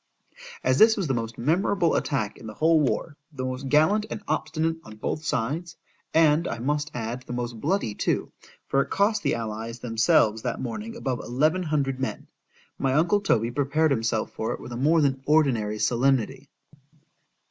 [0.63, 4.77] As this was the most memorable attack in the whole war,—the most gallant and obstinate
[4.83, 8.31] on both sides,—and I must add the most bloody too,
[8.67, 13.91] for it cost the allies themselves that morning above eleven hundred men,—my uncle Toby prepared
[13.91, 16.49] himself for it with a more than ordinary solemnity.